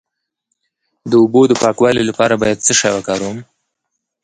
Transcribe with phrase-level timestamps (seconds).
[1.09, 3.37] د اوبو د پاکوالي لپاره باید څه شی وکاروم؟